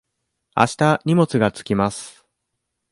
[0.55, 2.25] あした荷物が着きます。